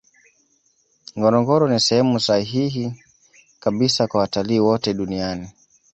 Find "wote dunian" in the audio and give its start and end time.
4.59-5.47